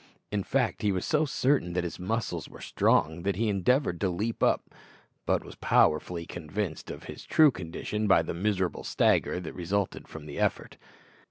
[0.31, 4.09] In fact, he was so certain that his muscles were strong that he endeavoured to
[4.09, 4.73] leap up,
[5.27, 10.25] but was powerfully convinced of his true condition by the miserable stagger that resulted from
[10.25, 10.77] the effort.